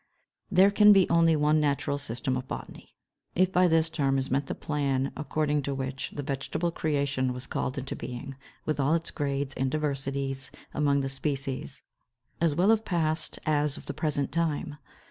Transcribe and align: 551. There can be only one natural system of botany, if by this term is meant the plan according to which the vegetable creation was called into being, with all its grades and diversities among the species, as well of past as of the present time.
551. 0.49 0.55
There 0.67 0.75
can 0.75 0.93
be 0.93 1.09
only 1.11 1.35
one 1.35 1.59
natural 1.59 1.99
system 1.99 2.35
of 2.35 2.47
botany, 2.47 2.95
if 3.35 3.51
by 3.51 3.67
this 3.67 3.87
term 3.87 4.17
is 4.17 4.31
meant 4.31 4.47
the 4.47 4.55
plan 4.55 5.11
according 5.15 5.61
to 5.61 5.75
which 5.75 6.09
the 6.15 6.23
vegetable 6.23 6.71
creation 6.71 7.33
was 7.33 7.45
called 7.45 7.77
into 7.77 7.95
being, 7.95 8.35
with 8.65 8.79
all 8.79 8.95
its 8.95 9.11
grades 9.11 9.53
and 9.53 9.69
diversities 9.69 10.49
among 10.73 11.01
the 11.01 11.07
species, 11.09 11.83
as 12.41 12.55
well 12.55 12.71
of 12.71 12.83
past 12.83 13.37
as 13.45 13.77
of 13.77 13.85
the 13.85 13.93
present 13.93 14.31
time. 14.31 14.77